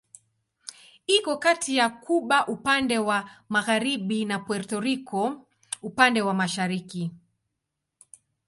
[1.17, 5.47] Iko kati ya Kuba upande wa magharibi na Puerto Rico
[5.81, 7.11] upande wa mashariki.